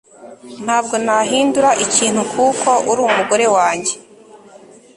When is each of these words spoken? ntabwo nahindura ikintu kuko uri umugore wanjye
ntabwo 0.65 0.95
nahindura 1.05 1.69
ikintu 1.85 2.21
kuko 2.33 2.69
uri 2.91 3.01
umugore 3.09 3.45
wanjye 3.55 3.93